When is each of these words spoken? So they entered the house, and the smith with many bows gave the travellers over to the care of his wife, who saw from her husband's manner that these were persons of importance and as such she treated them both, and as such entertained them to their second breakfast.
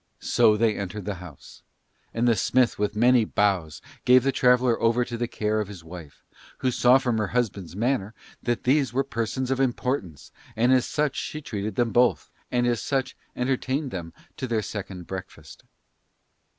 So 0.19 0.57
they 0.57 0.75
entered 0.75 1.05
the 1.05 1.13
house, 1.21 1.61
and 2.11 2.27
the 2.27 2.35
smith 2.35 2.79
with 2.79 2.95
many 2.95 3.23
bows 3.23 3.83
gave 4.03 4.23
the 4.23 4.31
travellers 4.31 4.77
over 4.79 5.05
to 5.05 5.15
the 5.15 5.27
care 5.27 5.59
of 5.61 5.67
his 5.67 5.83
wife, 5.83 6.23
who 6.57 6.71
saw 6.71 6.97
from 6.97 7.19
her 7.19 7.27
husband's 7.27 7.75
manner 7.75 8.15
that 8.41 8.63
these 8.63 8.93
were 8.93 9.03
persons 9.03 9.51
of 9.51 9.59
importance 9.59 10.31
and 10.55 10.73
as 10.73 10.87
such 10.87 11.17
she 11.17 11.39
treated 11.39 11.75
them 11.75 11.91
both, 11.91 12.31
and 12.49 12.65
as 12.65 12.81
such 12.81 13.15
entertained 13.35 13.91
them 13.91 14.11
to 14.37 14.47
their 14.47 14.63
second 14.63 15.05
breakfast. 15.05 15.65